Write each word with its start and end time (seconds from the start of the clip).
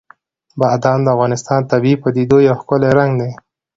بادام 0.59 0.99
د 1.03 1.07
افغانستان 1.15 1.59
د 1.61 1.65
طبیعي 1.71 1.97
پدیدو 2.03 2.37
یو 2.47 2.55
ښکلی 2.61 2.89
رنګ 2.99 3.11
دی. 3.21 3.31